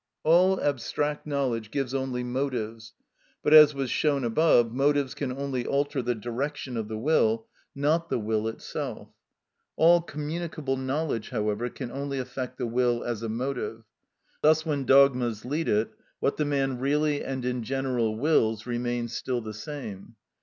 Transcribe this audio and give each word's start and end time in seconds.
(80) 0.25 0.31
All 0.33 0.59
abstract 0.61 1.27
knowledge 1.27 1.69
gives 1.69 1.93
only 1.93 2.23
motives; 2.23 2.93
but, 3.43 3.53
as 3.53 3.75
was 3.75 3.91
shown 3.91 4.23
above, 4.23 4.71
motives 4.73 5.13
can 5.13 5.31
only 5.31 5.63
alter 5.63 6.01
the 6.01 6.15
direction 6.15 6.75
of 6.75 6.87
the 6.87 6.97
will, 6.97 7.45
not 7.75 8.09
the 8.09 8.17
will 8.17 8.47
itself. 8.47 9.09
All 9.75 10.01
communicable 10.01 10.75
knowledge, 10.75 11.29
however, 11.29 11.69
can 11.69 11.91
only 11.91 12.17
affect 12.17 12.57
the 12.57 12.65
will 12.65 13.03
as 13.03 13.21
a 13.21 13.29
motive. 13.29 13.83
Thus 14.41 14.65
when 14.65 14.85
dogmas 14.85 15.45
lead 15.45 15.69
it, 15.69 15.91
what 16.19 16.37
the 16.37 16.45
man 16.45 16.79
really 16.79 17.23
and 17.23 17.45
in 17.45 17.61
general 17.61 18.17
wills 18.17 18.65
remains 18.65 19.15
still 19.15 19.41
the 19.41 19.53
same. 19.53 20.15